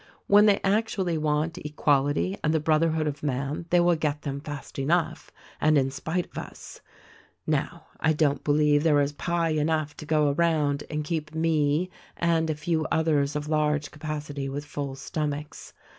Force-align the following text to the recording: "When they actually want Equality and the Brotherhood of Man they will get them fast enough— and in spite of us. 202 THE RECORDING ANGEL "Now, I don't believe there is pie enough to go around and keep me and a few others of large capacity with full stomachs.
"When 0.25 0.47
they 0.47 0.59
actually 0.63 1.15
want 1.19 1.59
Equality 1.59 2.35
and 2.43 2.55
the 2.55 2.59
Brotherhood 2.59 3.05
of 3.05 3.21
Man 3.21 3.67
they 3.69 3.79
will 3.79 3.95
get 3.95 4.23
them 4.23 4.41
fast 4.41 4.79
enough— 4.79 5.29
and 5.61 5.77
in 5.77 5.91
spite 5.91 6.25
of 6.25 6.39
us. 6.39 6.81
202 7.45 7.51
THE 7.51 7.51
RECORDING 7.51 7.51
ANGEL 7.51 7.77
"Now, 7.77 7.99
I 8.09 8.13
don't 8.13 8.43
believe 8.43 8.81
there 8.83 9.01
is 9.01 9.11
pie 9.11 9.49
enough 9.49 9.95
to 9.97 10.05
go 10.07 10.31
around 10.31 10.85
and 10.89 11.03
keep 11.03 11.35
me 11.35 11.91
and 12.17 12.49
a 12.49 12.55
few 12.55 12.87
others 12.91 13.35
of 13.35 13.47
large 13.47 13.91
capacity 13.91 14.49
with 14.49 14.65
full 14.65 14.95
stomachs. 14.95 15.73